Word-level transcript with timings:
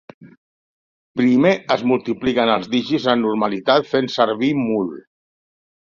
Primer 1.21 1.51
es 1.75 1.83
multipliquen 1.91 2.53
els 2.55 2.71
dígits 2.77 3.07
amb 3.15 3.27
normalitat 3.27 3.89
fent 3.95 4.13
servir 4.19 4.51
mul. 4.67 4.91